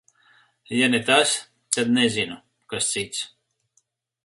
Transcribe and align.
Ja 0.77 0.87
ne 0.93 1.01
tas, 1.09 1.33
tad 1.77 1.93
nezinu, 1.99 2.41
kas 2.73 2.91
cits. 2.95 3.21